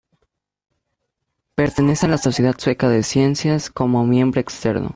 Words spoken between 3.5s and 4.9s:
como miembro externo.